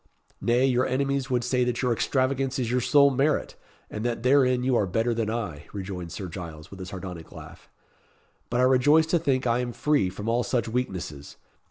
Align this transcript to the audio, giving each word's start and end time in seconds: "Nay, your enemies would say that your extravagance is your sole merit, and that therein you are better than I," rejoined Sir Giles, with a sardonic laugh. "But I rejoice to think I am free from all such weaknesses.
"Nay, 0.41 0.65
your 0.65 0.87
enemies 0.87 1.29
would 1.29 1.43
say 1.43 1.63
that 1.63 1.83
your 1.83 1.93
extravagance 1.93 2.57
is 2.57 2.71
your 2.71 2.81
sole 2.81 3.11
merit, 3.11 3.55
and 3.87 4.03
that 4.03 4.23
therein 4.23 4.63
you 4.63 4.75
are 4.75 4.87
better 4.87 5.13
than 5.13 5.29
I," 5.29 5.67
rejoined 5.73 6.11
Sir 6.11 6.27
Giles, 6.27 6.71
with 6.71 6.81
a 6.81 6.87
sardonic 6.87 7.31
laugh. 7.31 7.69
"But 8.49 8.61
I 8.61 8.63
rejoice 8.63 9.05
to 9.05 9.19
think 9.19 9.45
I 9.45 9.59
am 9.59 9.73
free 9.73 10.09
from 10.09 10.27
all 10.27 10.41
such 10.41 10.67
weaknesses. 10.67 11.37